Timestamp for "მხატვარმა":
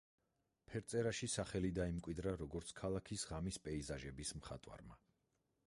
4.41-4.99